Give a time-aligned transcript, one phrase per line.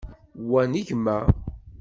[0.49, 1.17] Wa n gma.